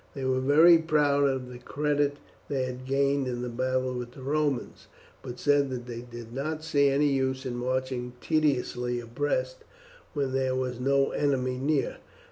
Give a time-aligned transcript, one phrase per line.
[0.15, 2.17] They were very proud of the credit
[2.49, 4.87] they had gained in the battle with the Romans,
[5.21, 9.57] but said that they did not see any use in marching tediously abreast
[10.15, 11.97] when there was no enemy near.